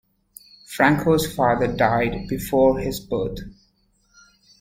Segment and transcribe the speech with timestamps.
[0.65, 3.37] Franco's father died before his birth.